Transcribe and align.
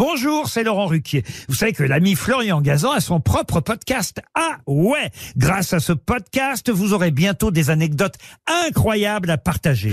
Bonjour, 0.00 0.48
c'est 0.48 0.64
Laurent 0.64 0.86
Ruquier. 0.86 1.24
Vous 1.46 1.54
savez 1.54 1.74
que 1.74 1.82
l'ami 1.82 2.14
Florian 2.14 2.62
Gazan 2.62 2.92
a 2.92 3.00
son 3.00 3.20
propre 3.20 3.60
podcast. 3.60 4.22
Ah 4.34 4.56
ouais 4.66 5.10
Grâce 5.36 5.74
à 5.74 5.78
ce 5.78 5.92
podcast, 5.92 6.70
vous 6.70 6.94
aurez 6.94 7.10
bientôt 7.10 7.50
des 7.50 7.68
anecdotes 7.68 8.14
incroyables 8.46 9.28
à 9.28 9.36
partager. 9.36 9.92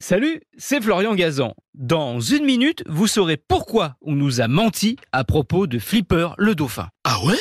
Salut, 0.00 0.40
c'est 0.56 0.80
Florian 0.80 1.14
Gazan. 1.14 1.52
Dans 1.74 2.20
une 2.20 2.46
minute, 2.46 2.82
vous 2.88 3.06
saurez 3.06 3.36
pourquoi 3.36 3.96
on 4.00 4.14
nous 4.14 4.40
a 4.40 4.48
menti 4.48 4.96
à 5.12 5.24
propos 5.24 5.66
de 5.66 5.78
Flipper 5.78 6.28
le 6.38 6.54
dauphin. 6.54 6.88
Ah 7.04 7.18
ouais? 7.26 7.36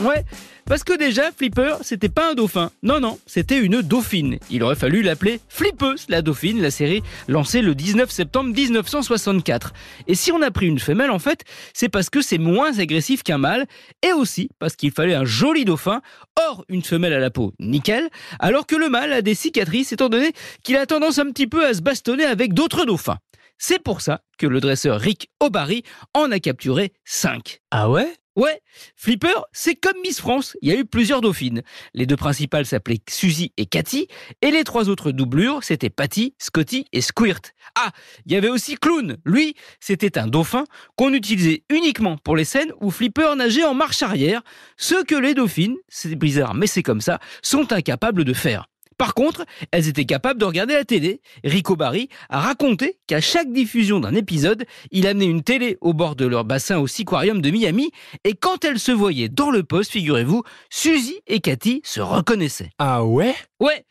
Ouais, 0.00 0.24
parce 0.66 0.82
que 0.82 0.96
déjà, 0.96 1.30
Flipper, 1.30 1.76
c'était 1.82 2.08
pas 2.08 2.30
un 2.30 2.34
dauphin. 2.34 2.70
Non, 2.82 2.98
non, 2.98 3.18
c'était 3.26 3.58
une 3.58 3.82
dauphine. 3.82 4.38
Il 4.50 4.62
aurait 4.64 4.74
fallu 4.74 5.02
l'appeler 5.02 5.38
Flippeuse, 5.48 6.06
la 6.08 6.22
dauphine, 6.22 6.60
la 6.60 6.70
série 6.72 7.02
lancée 7.28 7.62
le 7.62 7.74
19 7.74 8.10
septembre 8.10 8.52
1964. 8.52 9.72
Et 10.08 10.14
si 10.14 10.32
on 10.32 10.42
a 10.42 10.50
pris 10.50 10.66
une 10.66 10.80
femelle, 10.80 11.10
en 11.10 11.20
fait, 11.20 11.44
c'est 11.72 11.88
parce 11.88 12.10
que 12.10 12.20
c'est 12.20 12.38
moins 12.38 12.78
agressif 12.78 13.22
qu'un 13.22 13.38
mâle, 13.38 13.66
et 14.02 14.12
aussi 14.12 14.48
parce 14.58 14.74
qu'il 14.74 14.90
fallait 14.90 15.14
un 15.14 15.24
joli 15.24 15.64
dauphin, 15.64 16.00
or 16.36 16.64
une 16.68 16.82
femelle 16.82 17.12
à 17.12 17.20
la 17.20 17.30
peau 17.30 17.52
nickel, 17.60 18.08
alors 18.40 18.66
que 18.66 18.76
le 18.76 18.88
mâle 18.88 19.12
a 19.12 19.22
des 19.22 19.34
cicatrices, 19.34 19.92
étant 19.92 20.08
donné 20.08 20.32
qu'il 20.64 20.76
a 20.76 20.86
tendance 20.86 21.18
un 21.18 21.26
petit 21.26 21.46
peu 21.46 21.64
à 21.64 21.74
se 21.74 21.82
bastonner 21.82 22.24
avec 22.24 22.54
d'autres 22.54 22.84
dauphins. 22.86 23.18
C'est 23.58 23.80
pour 23.80 24.00
ça 24.00 24.22
que 24.38 24.46
le 24.46 24.60
dresseur 24.60 24.98
Rick 24.98 25.30
O'Barry 25.38 25.84
en 26.14 26.32
a 26.32 26.40
capturé 26.40 26.92
5. 27.04 27.60
Ah 27.70 27.88
ouais? 27.88 28.12
Ouais, 28.34 28.62
Flipper, 28.96 29.42
c'est 29.52 29.74
comme 29.74 30.00
Miss 30.02 30.18
France, 30.18 30.56
il 30.62 30.70
y 30.70 30.72
a 30.72 30.78
eu 30.78 30.86
plusieurs 30.86 31.20
dauphines. 31.20 31.62
Les 31.92 32.06
deux 32.06 32.16
principales 32.16 32.64
s'appelaient 32.64 33.00
Suzy 33.10 33.52
et 33.58 33.66
Cathy, 33.66 34.08
et 34.40 34.50
les 34.50 34.64
trois 34.64 34.88
autres 34.88 35.12
doublures, 35.12 35.62
c'était 35.62 35.90
Patty, 35.90 36.34
Scotty 36.38 36.86
et 36.92 37.02
Squirt. 37.02 37.52
Ah, 37.74 37.90
il 38.24 38.32
y 38.32 38.36
avait 38.36 38.48
aussi 38.48 38.76
Clown, 38.76 39.18
lui, 39.26 39.54
c'était 39.80 40.16
un 40.16 40.26
dauphin 40.26 40.64
qu'on 40.96 41.12
utilisait 41.12 41.64
uniquement 41.68 42.16
pour 42.16 42.34
les 42.34 42.46
scènes 42.46 42.72
où 42.80 42.90
Flipper 42.90 43.34
nageait 43.36 43.64
en 43.64 43.74
marche 43.74 44.02
arrière, 44.02 44.42
ce 44.78 45.04
que 45.04 45.14
les 45.14 45.34
dauphines, 45.34 45.76
c'est 45.88 46.14
bizarre 46.14 46.54
mais 46.54 46.66
c'est 46.66 46.82
comme 46.82 47.00
ça, 47.00 47.18
sont 47.42 47.72
incapables 47.72 48.24
de 48.24 48.32
faire. 48.32 48.66
Par 48.98 49.14
contre, 49.14 49.44
elles 49.70 49.88
étaient 49.88 50.04
capables 50.04 50.40
de 50.40 50.44
regarder 50.44 50.74
la 50.74 50.84
télé. 50.84 51.20
Rico 51.44 51.76
Barry 51.76 52.08
a 52.28 52.40
raconté 52.40 52.98
qu'à 53.06 53.20
chaque 53.20 53.52
diffusion 53.52 54.00
d'un 54.00 54.14
épisode, 54.14 54.64
il 54.90 55.06
amenait 55.06 55.26
une 55.26 55.42
télé 55.42 55.78
au 55.80 55.92
bord 55.92 56.16
de 56.16 56.26
leur 56.26 56.44
bassin 56.44 56.78
au 56.78 56.86
Seaquarium 56.86 57.40
de 57.40 57.50
Miami, 57.50 57.90
et 58.24 58.34
quand 58.34 58.64
elles 58.64 58.78
se 58.78 58.92
voyaient 58.92 59.28
dans 59.28 59.50
le 59.50 59.62
poste, 59.62 59.92
figurez-vous, 59.92 60.42
Suzy 60.70 61.20
et 61.26 61.40
Cathy 61.40 61.80
se 61.84 62.00
reconnaissaient. 62.00 62.70
Ah 62.78 63.04
ouais? 63.04 63.34
Ouais, 63.60 63.84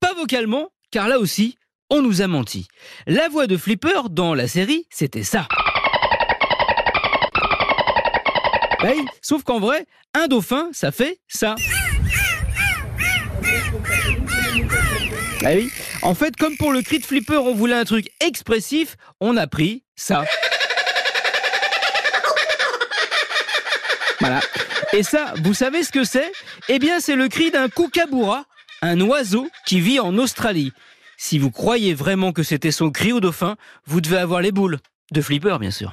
pas 0.00 0.14
vocalement, 0.14 0.68
car 0.90 1.08
là 1.08 1.18
aussi, 1.18 1.56
on 1.90 2.02
nous 2.02 2.22
a 2.22 2.26
menti. 2.26 2.66
La 3.06 3.28
voix 3.28 3.46
de 3.46 3.56
Flipper 3.56 4.08
dans 4.10 4.34
la 4.34 4.48
série, 4.48 4.86
c'était 4.90 5.22
ça. 5.22 5.46
Bah 8.82 8.90
oui, 8.94 9.04
sauf 9.22 9.42
qu'en 9.42 9.58
vrai, 9.58 9.86
un 10.14 10.26
dauphin, 10.28 10.68
ça 10.72 10.92
fait 10.92 11.18
ça. 11.28 11.56
Ah 15.44 15.50
oui. 15.54 15.70
En 16.02 16.14
fait, 16.14 16.36
comme 16.36 16.56
pour 16.56 16.72
le 16.72 16.82
cri 16.82 16.98
de 16.98 17.06
Flipper, 17.06 17.38
on 17.38 17.54
voulait 17.54 17.76
un 17.76 17.84
truc 17.84 18.10
expressif, 18.20 18.96
on 19.20 19.36
a 19.36 19.46
pris 19.46 19.84
ça. 19.94 20.24
Voilà. 24.20 24.40
Et 24.92 25.02
ça, 25.02 25.34
vous 25.42 25.54
savez 25.54 25.82
ce 25.82 25.92
que 25.92 26.04
c'est? 26.04 26.32
Eh 26.68 26.78
bien, 26.78 27.00
c'est 27.00 27.16
le 27.16 27.28
cri 27.28 27.50
d'un 27.50 27.68
kookaburra, 27.68 28.44
un 28.82 29.00
oiseau 29.00 29.48
qui 29.66 29.80
vit 29.80 30.00
en 30.00 30.16
Australie. 30.18 30.72
Si 31.16 31.38
vous 31.38 31.50
croyez 31.50 31.94
vraiment 31.94 32.32
que 32.32 32.42
c'était 32.42 32.72
son 32.72 32.90
cri 32.90 33.12
au 33.12 33.20
dauphin, 33.20 33.56
vous 33.86 34.00
devez 34.00 34.18
avoir 34.18 34.40
les 34.40 34.52
boules. 34.52 34.78
De 35.12 35.20
Flipper, 35.20 35.58
bien 35.60 35.70
sûr. 35.70 35.92